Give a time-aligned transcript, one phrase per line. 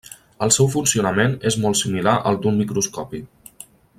[0.45, 3.25] El seu funcionament és molt similar al d'un microscopi.